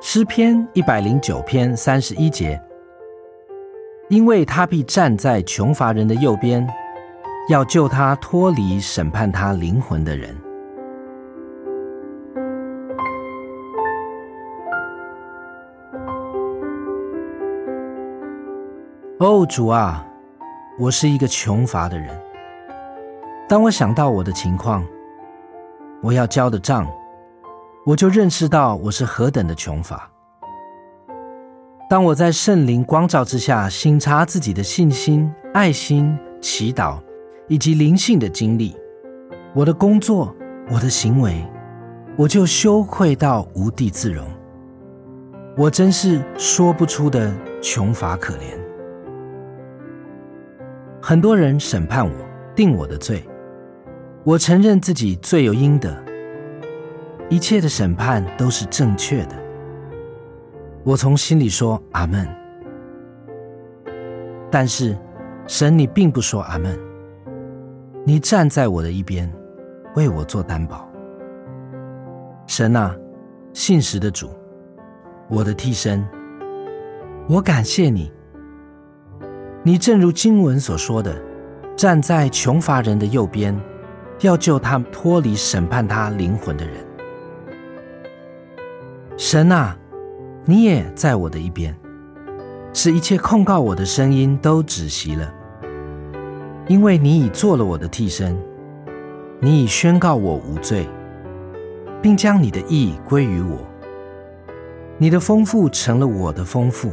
[0.00, 2.58] 诗篇一百零九篇三十一节，
[4.08, 6.64] 因为他必站在穷乏人的右边，
[7.48, 10.34] 要救他脱离审判他灵魂的人。
[19.18, 20.06] 哦，主啊，
[20.78, 22.08] 我是一个穷乏的人。
[23.48, 24.86] 当我想到我的情况，
[26.00, 26.88] 我要交的账。
[27.86, 30.10] 我就认识到我是何等的穷乏。
[31.88, 36.98] 当我在圣灵光照之下，省察自己的信心、爱心、祈祷
[37.48, 38.76] 以及灵性的经历，
[39.54, 40.34] 我的工作、
[40.70, 41.42] 我的行为，
[42.14, 44.26] 我就羞愧到无地自容。
[45.56, 48.58] 我真是说不出的穷乏可怜。
[51.00, 52.14] 很多人审判我，
[52.54, 53.26] 定我的罪，
[54.24, 56.07] 我承认自己罪有应得。
[57.30, 59.36] 一切的审判都是正确的，
[60.82, 62.26] 我从心里说阿门。
[64.50, 64.96] 但是，
[65.46, 66.78] 神，你并不说阿门。
[68.02, 69.30] 你站在我的一边，
[69.94, 70.88] 为我做担保。
[72.46, 72.96] 神啊，
[73.52, 74.30] 信实的主，
[75.28, 76.02] 我的替身，
[77.28, 78.10] 我感谢你。
[79.62, 81.14] 你正如经文所说的，
[81.76, 83.54] 站在穷乏人的右边，
[84.20, 86.87] 要救他脱离审判他灵魂的人。
[89.20, 89.76] 神啊，
[90.44, 91.76] 你也在我的一边，
[92.72, 95.34] 使一切控告我的声音都止息了，
[96.68, 98.40] 因为你已做了我的替身，
[99.40, 100.88] 你已宣告我无罪，
[102.00, 103.58] 并将你的义归于我，
[104.98, 106.92] 你的丰富成了我的丰富。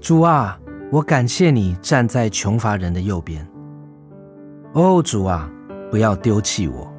[0.00, 0.58] 主啊，
[0.90, 3.46] 我感谢你站在穷乏人的右边。
[4.72, 5.48] 哦，主啊，
[5.88, 6.92] 不要丢弃我。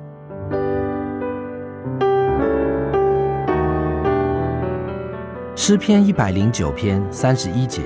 [5.67, 7.81] 诗篇一百零九篇三十一节，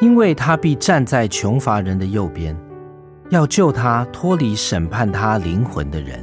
[0.00, 2.56] 因为他必站在穷乏人的右边，
[3.30, 6.18] 要救他脱离审判他灵魂的人。